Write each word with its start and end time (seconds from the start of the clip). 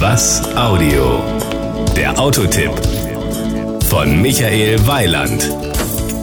Was 0.00 0.40
Audio? 0.56 1.22
Der 1.94 2.18
Autotipp 2.18 2.70
von 3.90 4.22
Michael 4.22 4.86
Weiland. 4.86 5.50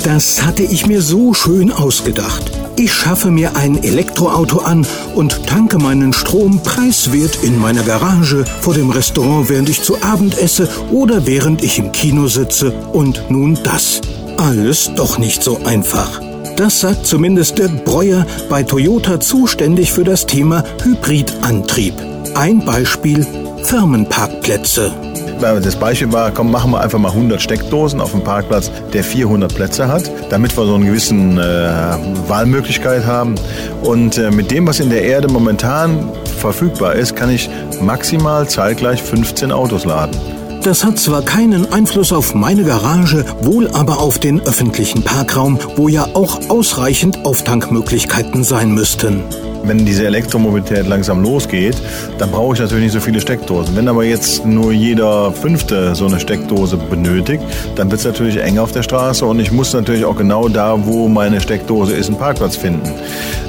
Das 0.04 0.44
hatte 0.44 0.64
ich 0.64 0.88
mir 0.88 1.04
so 1.04 1.36
schön 1.36 1.72
ausgedacht. 1.72 2.52
Ich 2.76 2.92
schaffe 2.92 3.30
mir 3.30 3.56
ein 3.56 3.84
Elektroauto 3.84 4.62
an 4.62 4.84
und 5.14 5.46
tanke 5.46 5.78
meinen 5.78 6.12
Strom 6.12 6.64
preiswert 6.64 7.44
in 7.44 7.60
meiner 7.60 7.84
Garage, 7.84 8.46
vor 8.62 8.74
dem 8.74 8.90
Restaurant, 8.90 9.48
während 9.50 9.70
ich 9.70 9.84
zu 9.84 10.02
Abend 10.02 10.40
esse 10.40 10.68
oder 10.92 11.28
während 11.28 11.64
ich 11.64 11.78
im 11.78 11.92
Kino 11.92 12.26
sitze. 12.26 12.72
Und 12.94 13.30
nun 13.30 13.60
das. 13.64 14.02
Alles 14.38 14.90
doch 14.96 15.20
nicht 15.20 15.44
so 15.44 15.60
einfach. 15.66 16.20
Das 16.56 16.80
sagt 16.80 17.06
zumindest 17.06 17.60
Dirk 17.60 17.86
Breuer 17.86 18.26
bei 18.50 18.64
Toyota 18.64 19.20
zuständig 19.20 19.92
für 19.92 20.04
das 20.04 20.26
Thema 20.26 20.64
Hybridantrieb. 20.84 21.94
Ein 22.34 22.66
Beispiel 22.66 23.47
Firmenparkplätze. 23.68 24.94
Das 25.42 25.76
Beispiel 25.76 26.12
war, 26.14 26.32
komm, 26.32 26.52
machen 26.52 26.72
wir 26.72 26.80
einfach 26.80 27.00
mal 27.00 27.10
100 27.10 27.42
Steckdosen 27.42 28.00
auf 28.00 28.12
dem 28.12 28.24
Parkplatz, 28.24 28.72
der 28.94 29.04
400 29.04 29.54
Plätze 29.54 29.90
hat, 29.90 30.10
damit 30.30 30.56
wir 30.58 30.66
so 30.66 30.76
eine 30.76 30.86
gewisse 30.86 31.14
äh, 31.14 32.30
Wahlmöglichkeit 32.30 33.06
haben. 33.06 33.36
Und 33.84 34.18
äh, 34.18 34.32
mit 34.32 34.52
dem, 34.52 34.68
was 34.68 34.80
in 34.80 34.90
der 34.90 35.04
Erde 35.04 35.28
momentan 35.28 36.10
verfügbar 36.40 36.96
ist, 36.96 37.18
kann 37.18 37.30
ich 37.30 37.50
maximal 37.82 38.48
zeitgleich 38.48 39.04
15 39.04 39.52
Autos 39.52 39.84
laden. 39.84 40.16
Das 40.64 40.86
hat 40.86 40.98
zwar 40.98 41.22
keinen 41.22 41.72
Einfluss 41.74 42.14
auf 42.14 42.34
meine 42.34 42.64
Garage, 42.64 43.26
wohl 43.42 43.68
aber 43.68 44.00
auf 44.00 44.18
den 44.18 44.40
öffentlichen 44.40 45.04
Parkraum, 45.04 45.60
wo 45.76 45.90
ja 45.90 46.08
auch 46.14 46.50
ausreichend 46.50 47.26
Auftankmöglichkeiten 47.26 48.46
sein 48.46 48.72
müssten 48.72 49.24
wenn 49.68 49.86
diese 49.86 50.06
Elektromobilität 50.06 50.88
langsam 50.88 51.22
losgeht, 51.22 51.76
dann 52.18 52.32
brauche 52.32 52.54
ich 52.54 52.60
natürlich 52.60 52.86
nicht 52.86 52.94
so 52.94 53.00
viele 53.00 53.22
Steckdosen. 53.22 53.76
Wenn 53.76 53.88
aber 53.88 54.04
jetzt 54.04 54.46
nur 54.46 54.72
jeder 54.72 55.32
fünfte 55.32 55.96
so 55.96 56.06
eine 56.08 56.20
Steckdose 56.20 56.78
benötigt, 56.78 57.44
dann 57.76 57.92
wird 57.92 58.00
es 58.00 58.06
natürlich 58.06 58.42
eng 58.42 58.58
auf 58.58 58.72
der 58.72 58.84
Straße 58.84 59.26
und 59.26 59.40
ich 59.40 59.52
muss 59.52 59.74
natürlich 59.74 60.06
auch 60.06 60.16
genau 60.16 60.48
da, 60.48 60.78
wo 60.86 61.08
meine 61.08 61.42
Steckdose 61.42 61.94
ist, 61.94 62.08
einen 62.08 62.18
Parkplatz 62.18 62.56
finden. 62.56 62.92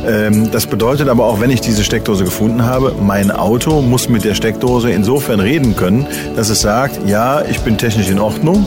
Ähm, 0.06 0.51
das 0.51 0.67
bedeutet 0.67 1.09
aber 1.09 1.25
auch, 1.25 1.41
wenn 1.41 1.51
ich 1.51 1.61
diese 1.61 1.84
Steckdose 1.84 2.25
gefunden 2.25 2.65
habe, 2.65 2.95
mein 3.00 3.31
Auto 3.31 3.83
muss 3.83 4.09
mit 4.09 4.25
der 4.25 4.34
Steckdose 4.34 4.91
insofern 4.91 5.41
reden 5.41 5.77
können, 5.77 6.06
dass 6.37 6.48
es 6.48 6.61
sagt, 6.61 7.06
ja, 7.06 7.43
ich 7.43 7.61
bin 7.61 7.78
technisch 7.78 8.09
in 8.09 8.19
Ordnung 8.19 8.67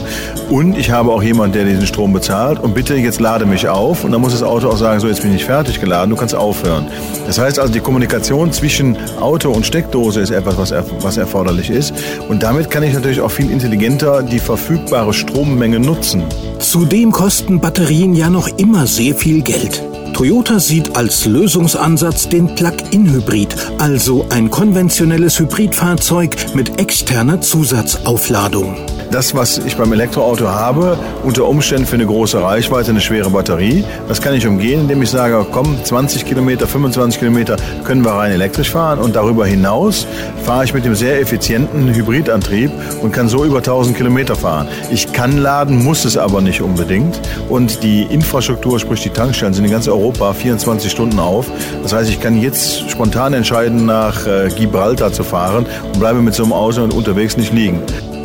und 0.50 0.76
ich 0.76 0.90
habe 0.90 1.10
auch 1.10 1.22
jemanden, 1.22 1.54
der 1.54 1.64
diesen 1.64 1.86
Strom 1.86 2.12
bezahlt 2.12 2.58
und 2.60 2.74
bitte 2.74 2.94
jetzt 2.94 3.20
lade 3.20 3.46
mich 3.46 3.68
auf 3.68 4.04
und 4.04 4.12
dann 4.12 4.20
muss 4.20 4.32
das 4.32 4.42
Auto 4.42 4.68
auch 4.68 4.76
sagen, 4.76 5.00
so 5.00 5.08
jetzt 5.08 5.22
bin 5.22 5.34
ich 5.34 5.44
fertig 5.44 5.80
geladen, 5.80 6.10
du 6.10 6.16
kannst 6.16 6.34
aufhören. 6.34 6.86
Das 7.26 7.38
heißt 7.42 7.58
also, 7.58 7.72
die 7.72 7.80
Kommunikation 7.80 8.52
zwischen 8.52 8.96
Auto 9.20 9.50
und 9.50 9.66
Steckdose 9.66 10.20
ist 10.20 10.30
etwas, 10.30 10.56
was, 10.56 10.70
er, 10.70 10.84
was 11.02 11.16
erforderlich 11.16 11.70
ist. 11.70 11.92
Und 12.28 12.42
damit 12.42 12.70
kann 12.70 12.82
ich 12.82 12.94
natürlich 12.94 13.20
auch 13.20 13.30
viel 13.30 13.50
intelligenter 13.50 14.22
die 14.22 14.38
verfügbare 14.38 15.12
Strommenge 15.12 15.78
nutzen. 15.78 16.24
Zudem 16.58 17.12
kosten 17.12 17.60
Batterien 17.60 18.14
ja 18.14 18.30
noch 18.30 18.48
immer 18.58 18.86
sehr 18.86 19.14
viel 19.14 19.42
Geld. 19.42 19.91
Toyota 20.22 20.60
sieht 20.60 20.96
als 20.96 21.24
Lösungsansatz 21.26 22.28
den 22.28 22.54
Plug-in-Hybrid, 22.54 23.56
also 23.78 24.24
ein 24.30 24.50
konventionelles 24.50 25.40
Hybridfahrzeug 25.40 26.54
mit 26.54 26.78
externer 26.78 27.40
Zusatzaufladung 27.40 28.76
das, 29.12 29.34
was 29.34 29.58
ich 29.58 29.76
beim 29.76 29.92
Elektroauto 29.92 30.48
habe, 30.48 30.98
unter 31.22 31.46
Umständen 31.46 31.86
für 31.86 31.96
eine 31.96 32.06
große 32.06 32.42
Reichweite, 32.42 32.90
eine 32.90 33.00
schwere 33.00 33.28
Batterie, 33.28 33.84
das 34.08 34.22
kann 34.22 34.34
ich 34.34 34.46
umgehen, 34.46 34.80
indem 34.80 35.02
ich 35.02 35.10
sage, 35.10 35.44
komm, 35.52 35.76
20 35.84 36.24
Kilometer, 36.24 36.66
25 36.66 37.18
Kilometer 37.18 37.56
können 37.84 38.04
wir 38.04 38.12
rein 38.12 38.32
elektrisch 38.32 38.70
fahren 38.70 38.98
und 38.98 39.14
darüber 39.14 39.44
hinaus 39.46 40.06
fahre 40.44 40.64
ich 40.64 40.72
mit 40.72 40.86
dem 40.86 40.94
sehr 40.94 41.20
effizienten 41.20 41.94
Hybridantrieb 41.94 42.70
und 43.02 43.12
kann 43.12 43.28
so 43.28 43.44
über 43.44 43.58
1000 43.58 43.96
Kilometer 43.96 44.34
fahren. 44.34 44.66
Ich 44.90 45.12
kann 45.12 45.36
laden, 45.36 45.84
muss 45.84 46.06
es 46.06 46.16
aber 46.16 46.40
nicht 46.40 46.62
unbedingt 46.62 47.20
und 47.50 47.82
die 47.82 48.04
Infrastruktur, 48.04 48.80
sprich 48.80 49.02
die 49.02 49.10
Tankstellen, 49.10 49.52
sind 49.52 49.66
in 49.66 49.70
ganz 49.70 49.88
Europa 50.12 50.34
24 50.34 50.90
Stunden 50.90 51.18
auf. 51.18 51.50
Das 51.82 51.92
heißt, 51.92 52.10
ich 52.10 52.20
kann 52.20 52.40
jetzt 52.40 52.90
spontan 52.90 53.32
entscheiden, 53.32 53.86
nach 53.86 54.26
äh, 54.26 54.48
Gibraltar 54.54 55.12
zu 55.12 55.24
fahren 55.24 55.66
und 55.84 55.98
bleibe 55.98 56.20
mit 56.20 56.34
so 56.34 56.42
einem 56.42 56.52
Auto 56.52 56.82
unterwegs 56.82 57.36
nicht 57.36 57.52
liegen. 57.52 57.80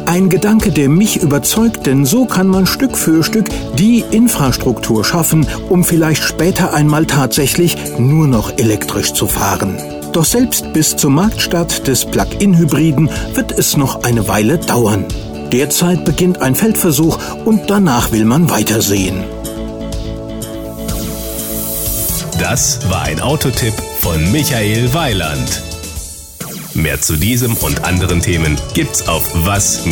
Ein 0.05 0.29
Gedanke, 0.29 0.71
der 0.71 0.87
mich 0.87 1.21
überzeugt, 1.21 1.85
denn 1.85 2.05
so 2.05 2.25
kann 2.25 2.47
man 2.47 2.65
Stück 2.65 2.97
für 2.97 3.23
Stück 3.23 3.47
die 3.77 4.03
Infrastruktur 4.11 5.03
schaffen, 5.03 5.45
um 5.69 5.83
vielleicht 5.83 6.23
später 6.23 6.73
einmal 6.73 7.05
tatsächlich 7.05 7.75
nur 7.99 8.27
noch 8.27 8.57
elektrisch 8.57 9.13
zu 9.13 9.27
fahren. 9.27 9.77
Doch 10.13 10.23
selbst 10.23 10.71
bis 10.71 10.95
zum 10.95 11.15
Marktstart 11.15 11.87
des 11.87 12.05
Plug-in-Hybriden 12.05 13.09
wird 13.33 13.57
es 13.57 13.75
noch 13.75 14.03
eine 14.03 14.27
Weile 14.27 14.57
dauern. 14.57 15.05
Derzeit 15.51 16.05
beginnt 16.05 16.41
ein 16.41 16.55
Feldversuch 16.55 17.19
und 17.45 17.69
danach 17.69 18.11
will 18.11 18.25
man 18.25 18.49
weitersehen. 18.49 19.23
Das 22.39 22.79
war 22.89 23.01
ein 23.03 23.19
Autotipp 23.19 23.73
von 23.99 24.31
Michael 24.31 24.93
Weiland. 24.93 25.63
Mehr 26.75 27.01
zu 27.01 27.15
diesem 27.15 27.57
und 27.57 27.83
anderen 27.83 28.21
Themen 28.21 28.55
gibt's 28.75 29.07
auf 29.07 29.31
was-audio.de. 29.33 29.87